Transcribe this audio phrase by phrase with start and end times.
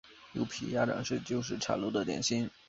[0.33, 2.49] 柚皮鸭掌是旧式茶楼的点心。